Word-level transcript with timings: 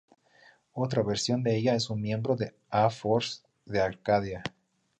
Otra 0.73 1.03
versión 1.03 1.43
de 1.43 1.55
ella 1.55 1.75
es 1.75 1.91
un 1.91 2.01
miembro 2.01 2.35
de 2.35 2.55
A-Force 2.71 3.43
de 3.65 3.81
Arcadia. 3.81 4.41